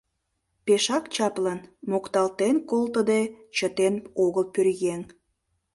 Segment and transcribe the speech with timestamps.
[0.65, 3.21] —Пешак чаплын!— мокталтен колтыде
[3.55, 5.01] чытен огыл пӧръеҥ.